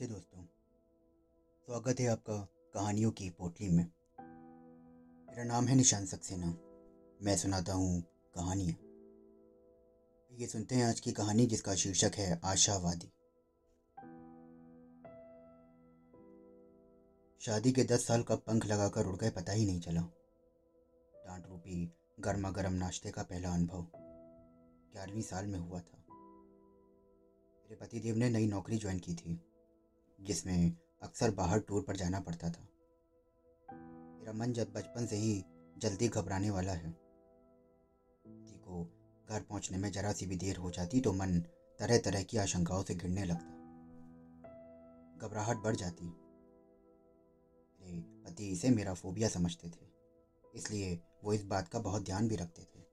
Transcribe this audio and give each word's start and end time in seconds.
नमस्ते 0.00 0.14
दोस्तों। 0.14 0.44
स्वागत 1.60 2.00
है 2.00 2.06
आपका 2.06 2.34
कहानियों 2.74 3.10
की 3.10 3.30
पोटली 3.30 3.68
में। 3.68 3.84
मेरा 5.28 5.44
नाम 5.44 5.66
है 5.66 5.74
निशान 5.74 6.06
सक्सेना। 6.06 6.46
मैं 7.22 7.36
सुनाता 7.36 7.72
हूँ 7.72 8.02
कहानियाँ। 8.34 8.74
ये 10.32 10.46
सुनते 10.46 10.74
हैं 10.74 10.84
आज 10.84 11.00
की 11.00 11.12
कहानी 11.12 11.46
जिसका 11.46 11.74
शीर्षक 11.74 12.12
है 12.14 12.40
आशावादी। 12.44 13.12
शादी 17.40 17.72
के 17.72 17.84
दस 17.84 18.06
साल 18.06 18.22
का 18.22 18.36
पंख 18.36 18.66
लगाकर 18.66 19.06
उड़ 19.06 19.16
गए 19.16 19.30
पता 19.30 19.52
ही 19.52 19.66
नहीं 19.66 19.80
चला। 19.80 20.02
डांट 21.26 21.46
रूपी 21.46 21.92
गर्मा 22.20 22.50
गर्म 22.50 22.72
नाश्ते 22.72 23.10
का 23.10 23.22
पहला 23.22 23.50
अनुभव 23.50 23.86
ग्यारहवीं 24.92 25.22
साल 25.22 25.46
में 25.46 25.58
हुआ 25.58 25.80
था। 25.80 26.04
मेरे 27.60 27.76
पतिदेव 27.76 28.16
ने 28.16 28.30
नई 28.30 28.46
नौकरी 28.46 28.78
ज्वाइन 28.78 28.98
की 28.98 29.14
थी। 29.14 29.46
जिसमें 30.20 30.76
अक्सर 31.02 31.30
बाहर 31.30 31.60
टूर 31.60 31.82
पर 31.82 31.96
जाना 31.96 32.20
पड़ता 32.20 32.50
था। 32.50 32.68
मेरा 34.18 34.32
मन 34.32 34.52
जब 34.52 34.72
बचपन 34.72 35.06
से 35.06 35.16
ही 35.16 35.44
जल्दी 35.78 36.08
घबराने 36.08 36.50
वाला 36.50 36.72
है। 36.72 36.90
को 38.64 38.84
घर 39.28 39.40
पहुँचने 39.40 39.78
में 39.78 39.90
जरा 39.92 40.12
सी 40.12 40.26
भी 40.26 40.36
देर 40.36 40.56
हो 40.56 40.70
जाती 40.70 41.00
तो 41.00 41.12
मन 41.12 41.38
तरह 41.78 41.98
तरह 41.98 42.22
की 42.22 42.36
आशंकाओं 42.36 42.82
से 42.82 42.94
गिरने 42.94 43.24
लगता। 43.24 43.58
घबराहट 45.18 45.56
बढ़ 45.56 45.76
जाती। 45.76 46.06
मेरे 47.80 48.00
पति 48.24 48.48
इसे 48.48 48.70
मेरा 48.70 48.94
फोबिया 48.94 49.28
समझते 49.28 49.68
थे, 49.68 49.86
इसलिए 50.54 51.00
वो 51.24 51.32
इस 51.32 51.44
बात 51.44 51.68
का 51.68 51.78
बहुत 51.78 52.04
ध्यान 52.04 52.28
भी 52.28 52.36
रखते 52.36 52.62
थे। 52.62 52.84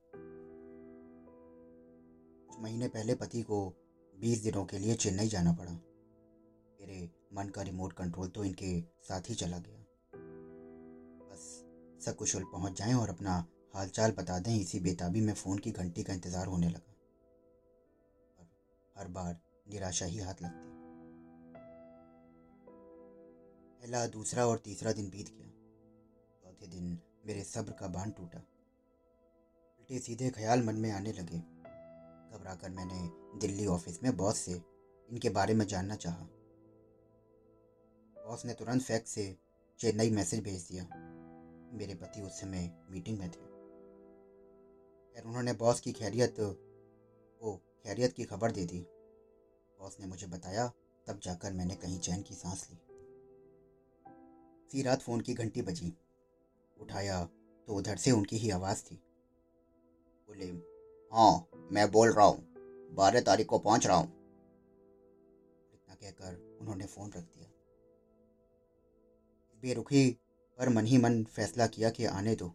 कुछ 2.48 2.60
महीने 2.60 2.88
पहले 2.88 3.16
पति 3.16 3.42
को 3.42 3.70
बीस 4.14 4.44
दिनों 4.44 4.66
के 4.66 4.80
लिए 4.80 4.96
चेन्नई 4.96 5.28
जाना 5.28 5.54
पड़ा। 5.54 5.72
मेरे 5.72 7.10
मन 7.32 7.50
का 7.50 7.62
रिमोट 7.62 7.94
कंट्रोल 7.94 8.28
तो 8.28 8.44
इनके 8.44 8.80
साथ 8.82 9.30
ही 9.30 9.36
चला 9.36 9.58
गया। 9.58 9.86
बस 11.28 11.44
सकुशल 12.06 12.44
पहुँच 12.44 12.78
जाएँ 12.80 12.94
और 12.94 13.10
अपना 13.10 13.46
हालचाल 13.74 14.12
बता 14.12 14.40
दें, 14.40 14.56
इसी 14.56 14.80
बेताबी 14.80 15.22
में 15.22 15.34
फ़ोन 15.34 15.58
की 15.58 15.72
घंटी 15.72 16.04
का 16.04 16.14
इंतज़ार 16.14 16.48
होने 16.48 16.70
लगा। 16.70 16.94
और 18.40 18.48
हर 18.96 19.08
बार 19.08 19.40
निराशा 19.70 20.06
ही 20.06 20.18
हाथ 20.18 20.42
लगती। 20.42 20.66
पहला, 23.82 24.06
दूसरा 24.08 24.46
और 24.48 24.58
तीसरा 24.58 24.92
दिन 24.92 25.10
बीत 25.10 25.30
गया। 25.30 25.48
चौथे 26.44 26.68
दिन 26.68 26.98
मेरे 27.26 27.44
सब्र 27.44 27.72
का 27.72 27.88
बाँध 27.88 28.14
टूटा। 28.14 28.40
उल्टे 29.80 30.00
सीधे 30.00 30.30
ख्याल 30.30 30.64
मन 30.64 30.76
में 30.76 30.92
आने 30.92 31.12
लगे। 31.12 31.38
घबराकर 31.38 32.70
मैंने 32.70 33.10
दिल्ली 33.40 33.66
ऑफ़िस 33.68 34.04
में 34.04 34.16
बॉस 34.18 34.38
से 34.38 34.62
इनके 35.10 35.30
बारे 35.30 35.54
में 35.54 35.66
जानना 35.68 35.96
चाहा। 35.96 36.28
बॉस 38.28 38.46
ने 38.46 38.54
तुरंत 38.54 38.82
फैक्स 38.82 39.10
से 39.10 39.38
चेन्नई 39.80 40.10
मैसेज 40.10 40.44
भेज 40.44 40.68
दिया। 40.72 40.84
मेरे 41.74 41.96
पति 41.96 42.22
उस 42.22 42.42
समय 42.42 42.86
मीटिंग 42.90 43.20
में 43.20 43.28
थे। 43.28 43.40
खैर, 45.14 45.24
उन्होंने 45.26 45.54
बॉस 45.54 45.80
की 45.80 45.92
खैरियत 45.92 46.36
को 46.40 47.56
खैरियत 47.84 48.14
की 48.14 48.24
खबर 48.24 48.52
दे 48.52 48.66
दी। 48.66 48.80
बॉस 49.80 49.98
ने 50.00 50.08
मुझे 50.08 50.28
बताया, 50.28 50.68
तब 51.08 51.20
जाकर 51.24 51.54
मैंने 51.54 51.76
कहीं 51.76 52.00
चैन 52.00 52.22
की 52.22 52.36
सांस 52.36 52.68
ली। 52.72 52.78
सी 54.72 54.82
रात 54.82 55.02
फ़ोन 55.02 55.22
की 55.22 55.34
घंटी 55.34 55.62
बजी। 55.62 55.94
उठाया 56.82 57.26
तो 57.68 57.76
उधर 57.76 57.96
से 57.96 58.12
उनकी 58.12 58.38
ही 58.38 58.50
आवाज़ 58.50 58.84
थी। 58.84 58.96
बोले 60.28 60.46
हाँ 61.14 61.48
मैं 61.72 61.92
बोल 61.92 62.14
रहा 62.14 62.26
हूँ। 62.26 62.48
बारह 62.96 63.22
तारीख 63.22 63.48
को 63.48 63.60
पहुँच 63.60 63.88
रहा 63.88 63.98
हूँ। 63.98 64.08
इतना 65.74 65.96
कहकर 65.96 66.58
उन्होंने 66.62 66.86
फ़ोन 66.86 67.10
रख 67.10 67.24
दिया। 67.24 67.47
बेरुखी 69.62 70.10
पर 70.60 70.70
मन 70.70 70.86
ही 70.86 70.98
मन 70.98 71.24
फैसला 71.24 71.68
किया 71.68 71.90
कि 71.90 72.06
आने 72.06 72.36
दो। 72.36 72.48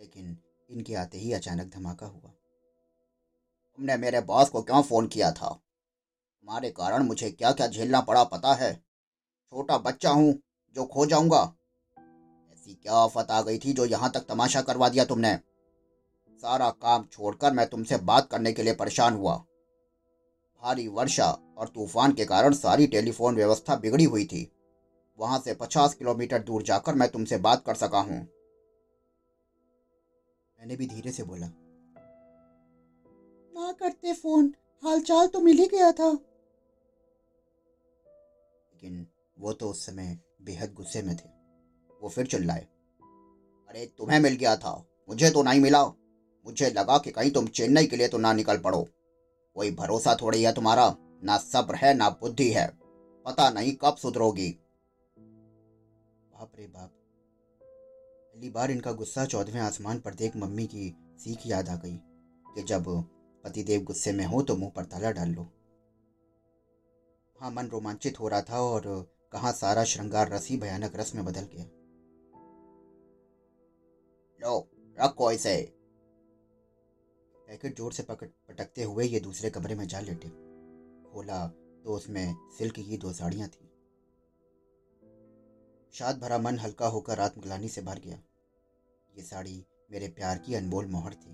लेकिन 0.00 0.38
इनके 0.70 0.94
आते 0.94 1.18
ही 1.18 1.32
अचानक 1.32 1.74
धमाका 1.74 2.06
हुआ। 2.06 2.30
तुमने 3.76 3.96
मेरे 3.96 4.20
बॉस 4.20 4.48
को 4.48 4.62
क्यों 4.62 4.82
फ़ोन 4.82 5.06
किया 5.06 5.30
था? 5.32 5.48
तुम्हारे 6.42 6.70
कारण 6.70 7.02
मुझे 7.02 7.30
क्या 7.30 7.52
क्या 7.52 7.66
झेलना 7.66 8.00
पड़ा 8.00 8.24
पता 8.24 8.54
है? 8.54 8.74
छोटा 9.50 9.78
बच्चा 9.78 10.10
हूँ, 10.10 10.42
जो 10.76 10.84
खो 10.84 11.06
जाऊँगा। 11.06 11.54
ऐसी 12.52 12.74
क्या 12.74 12.94
आफत 12.94 13.30
आ 13.30 13.42
गई 13.42 13.58
थी 13.58 13.72
जो 13.72 13.84
यहाँ 13.84 14.10
तक 14.10 14.20
तमाशा 14.20 14.62
करवा 14.62 14.88
दिया 14.88 15.04
तुमने? 15.04 15.36
सारा 16.42 16.70
काम 16.70 17.04
छोड़कर 17.04 17.52
मैं 17.52 17.66
तुमसे 17.66 17.96
बात 17.96 18.28
करने 18.30 18.52
के 18.52 18.62
लिए 18.62 18.74
परेशान 18.74 19.14
हुआ। 19.14 19.36
भारी 20.62 20.88
वर्षा 20.88 21.30
और 21.58 21.68
तूफ़ान 21.68 22.12
के 22.12 22.24
कारण 22.24 22.52
सारी 22.52 22.86
टेलीफोन 22.86 23.34
व्यवस्था 23.34 23.76
बिगड़ी 23.76 24.04
हुई 24.04 24.24
थी। 24.24 24.52
वहाँ 25.18 25.38
से 25.38 25.54
पचास 25.54 25.94
किलोमीटर 25.94 26.42
दूर 26.42 26.62
जाकर 26.62 26.94
मैं 26.94 27.08
तुमसे 27.08 27.36
बात 27.36 27.62
कर 27.66 27.74
सका 27.74 27.98
हूँ। 27.98 28.26
मैंने 30.58 30.76
भी 30.76 30.86
धीरे 30.86 31.12
से 31.12 31.22
बोला। 31.22 31.46
ना 33.54 33.72
करते 33.72 34.12
फ़ोन। 34.12 34.52
हालचाल 34.84 35.26
तो 35.26 35.40
मिल 35.40 35.58
ही 35.58 35.66
गया 35.66 35.92
था। 35.92 36.10
लेकिन 38.72 39.06
वो 39.38 39.52
तो 39.52 39.70
उस 39.70 39.86
समय 39.86 40.16
बेहद 40.42 40.72
गुस्से 40.72 41.02
में 41.02 41.16
थे। 41.16 41.28
वो 42.02 42.08
फिर 42.08 42.26
चिल्लाए। 42.26 42.66
अरे 43.68 43.86
तुम्हें 43.86 44.18
मिल 44.18 44.34
गया 44.34 44.56
था। 44.56 44.84
मुझे 45.08 45.30
तो 45.30 45.42
नहीं 45.42 45.60
मिला। 45.60 45.84
मुझे 46.46 46.70
लगा 46.70 46.98
कि 46.98 47.10
कहीं 47.10 47.30
तुम 47.30 47.46
चेन्नई 47.46 47.86
के 47.86 47.96
लिए 47.96 48.08
तो 48.08 48.18
ना 48.18 48.32
निकल 48.32 48.58
पड़ो। 48.58 48.88
कोई 49.54 49.70
भरोसा 49.70 50.14
थोड़ी 50.14 50.42
है 50.42 50.52
तुम्हारा? 50.52 50.94
ना 51.24 51.38
सब्र 51.38 51.74
है 51.74 51.94
ना 51.94 52.10
बुद्धि 52.10 52.52
है। 52.52 52.68
पता 53.24 53.50
नहीं 53.50 53.72
कब 53.72 53.94
सुधरोगी। 53.94 54.67
बाप 56.38 56.52
रे 56.58 56.66
बाप। 56.66 56.90
पहली 57.60 58.48
बार 58.50 58.70
इनका 58.70 58.90
गुस्सा 58.92 59.24
चौदहवें 59.24 59.60
आसमान 59.60 59.98
पर 60.00 60.14
देख 60.14 60.36
मम्मी 60.36 60.66
की 60.66 60.82
सीख 61.18 61.46
याद 61.46 61.68
आ 61.68 61.74
गई 61.76 61.96
कि 62.46 62.62
जब 62.62 62.84
पतिदेव 63.44 63.82
गुस्से 63.84 64.12
में 64.12 64.24
हो 64.24 64.42
तो 64.42 64.56
मुँह 64.56 64.70
पर 64.76 64.84
ताला 64.84 65.10
डाल 65.10 65.30
लो। 65.30 65.42
हाँ 67.36 67.50
मन 67.50 67.68
रोमांचित 67.68 68.20
हो 68.20 68.28
रहा 68.28 68.40
था 68.42 68.60
और 68.62 68.86
कहाँ 69.32 69.52
सारा 69.52 69.84
श्रृंगार 69.84 70.32
रसी 70.32 70.56
भयानक 70.56 70.96
रस 70.96 71.14
में 71.14 71.24
बदल 71.24 71.48
गया। 71.54 71.64
लो, 74.40 74.68
रखो 74.98 75.30
इसे। 75.32 75.56
पैकेट 77.48 77.76
ज़ोर 77.76 77.92
से 77.92 78.02
पकड़, 78.02 78.28
पटकते 78.48 78.82
हुए 78.82 79.04
ये 79.04 79.20
दूसरे 79.20 79.50
कमरे 79.50 79.74
में 79.74 79.86
जा 79.86 80.00
लेटे। 80.00 80.28
खोला 81.08 81.46
तो 81.84 81.96
उसमें 81.96 82.34
सिल्क 82.58 82.74
की 82.80 82.96
दो 82.96 83.12
साड़ियाँ 83.12 83.48
थी। 83.48 83.67
शाद 85.94 86.18
भरा 86.18 86.38
मन 86.38 86.58
हल्का 86.58 86.86
होकर 86.86 87.16
रात 87.16 87.36
मुगलानी 87.36 87.68
से 87.68 87.82
भर 87.82 87.98
गया। 87.98 88.18
ये 89.14 89.22
साड़ी 89.22 89.64
मेरे 89.90 90.08
प्यार 90.08 90.38
की 90.38 90.54
अनमोल 90.54 90.86
मोहर 90.86 91.14
थी। 91.14 91.30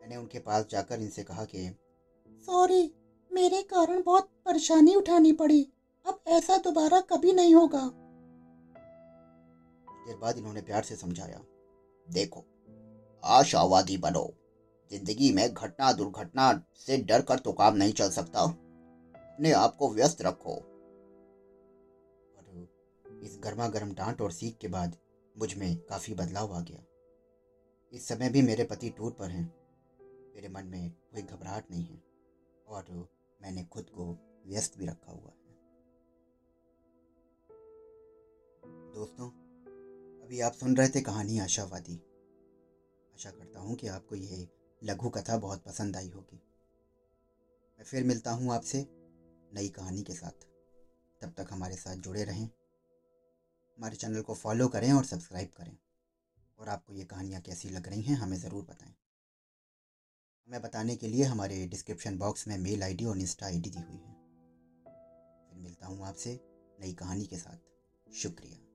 मैंने 0.00 0.16
उनके 0.16 0.38
पास 0.38 0.66
जाकर 0.70 1.00
इनसे 1.00 1.22
कहा 1.22 1.44
कि, 1.44 1.68
सॉरी, 2.46 2.94
मेरे 3.30 3.62
कारण 3.62 4.02
बहुत 4.02 4.28
परेशानी 4.46 4.94
उठानी 4.94 5.32
पड़ी। 5.32 5.62
अब 6.06 6.20
ऐसा 6.28 6.56
दोबारा 6.56 7.00
कभी 7.00 7.32
नहीं 7.32 7.54
होगा। 7.54 7.90
देर 10.06 10.16
बाद 10.16 10.38
इन्होंने 10.38 10.60
प्यार 10.62 10.82
से 10.82 10.96
समझाया, 10.96 11.40
देखो, 12.06 12.44
आशावादी 13.24 13.96
बनो। 13.96 14.32
ज़िंदगी 14.90 15.32
में 15.32 15.54
घटना 15.54 15.92
दुर्घटना 15.92 16.52
से 16.76 16.96
डर 16.98 17.22
कर 17.22 17.38
तो 17.38 17.52
काम 17.52 17.76
नहीं 17.76 17.92
चल 17.92 18.10
सकता। 18.10 18.40
अपने 18.40 19.52
आप 19.52 19.76
को 19.76 19.88
व्यस्त 19.90 20.22
रखो। 20.22 20.73
इस 23.24 23.38
गर्मा 23.44 23.68
गर्म 23.68 23.94
डांट 23.94 24.20
और 24.20 24.32
सीख 24.32 24.58
के 24.58 24.68
बाद 24.68 24.96
मुझमें 25.38 25.76
काफ़ी 25.76 26.14
बदलाव 26.14 26.52
आ 26.52 26.60
गया। 26.60 26.84
इस 27.92 28.08
समय 28.08 28.28
भी 28.28 28.42
मेरे 28.42 28.64
पति 28.64 28.90
टूर 28.90 29.12
पर 29.12 29.30
हैं। 29.30 29.54
मेरे 30.34 30.48
मन 30.48 30.66
में 30.66 30.90
कोई 30.90 31.22
घबराहट 31.22 31.70
नहीं 31.70 31.84
है 31.84 32.02
और 32.66 33.08
मैंने 33.42 33.64
खुद 33.64 33.90
को 33.90 34.18
व्यस्त 34.46 34.78
भी 34.78 34.86
रखा 34.86 35.12
हुआ 35.12 35.30
है। 35.30 35.44
दोस्तों, 38.92 39.30
अभी 40.24 40.40
आप 40.40 40.52
सुन 40.52 40.76
रहे 40.76 40.88
थे 40.88 41.00
कहानी 41.00 41.38
आशावादी। 41.38 41.96
आशा 43.14 43.30
करता 43.30 43.60
हूँ 43.60 43.76
कि 43.76 43.86
आपको 43.86 44.14
यह 44.14 44.48
लघु 44.84 45.08
कथा 45.08 45.38
बहुत 45.38 45.62
पसंद 45.62 45.96
आई 45.96 46.08
होगी। 46.08 46.42
मैं 47.78 47.84
फिर 47.84 48.04
मिलता 48.04 48.30
हूँ 48.30 48.52
आपसे 48.52 48.86
नई 49.54 49.68
कहानी 49.68 50.02
के 50.02 50.12
साथ। 50.12 50.46
तब 51.20 51.34
तक 51.36 51.46
हमारे 51.50 51.76
साथ 51.76 51.96
जुड़े 51.96 52.24
रहें। 52.24 52.50
हमारे 53.78 53.96
चैनल 53.96 54.22
को 54.22 54.34
फॉलो 54.34 54.68
करें 54.68 54.92
और 54.92 55.04
सब्सक्राइब 55.04 55.48
करें। 55.56 55.76
और 56.58 56.68
आपको 56.68 56.92
ये 56.92 57.04
कहानियाँ 57.04 57.40
कैसी 57.40 57.68
लग 57.68 57.88
रही 57.88 58.02
हैं, 58.02 58.16
हमें 58.16 58.36
ज़रूर 58.36 58.64
बताएँ। 58.64 58.94
हमें 60.48 60.62
बताने 60.62 60.96
के 60.96 61.08
लिए 61.08 61.24
हमारे 61.24 61.66
डिस्क्रिप्शन 61.66 62.18
बॉक्स 62.18 62.48
में 62.48 62.58
मेल 62.58 62.82
आईडी 62.82 63.04
और 63.04 63.18
इंस्टा 63.18 63.46
आईडी 63.46 63.70
दी 63.70 63.78
हुई 63.78 63.96
है। 63.96 64.12
फिर 65.48 65.58
मिलता 65.58 65.86
हूँ 65.86 66.06
आपसे 66.06 66.40
नई 66.80 66.92
कहानी 66.92 67.26
के 67.26 67.36
साथ। 67.36 68.12
शुक्रिया। 68.12 68.73